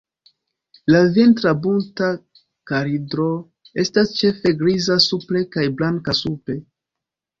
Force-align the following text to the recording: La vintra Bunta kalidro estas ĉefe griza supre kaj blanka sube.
La 0.93 1.01
vintra 1.17 1.51
Bunta 1.65 2.07
kalidro 2.71 3.27
estas 3.85 4.15
ĉefe 4.21 4.55
griza 4.63 4.99
supre 5.09 5.43
kaj 5.57 5.67
blanka 5.83 6.17
sube. 6.23 6.57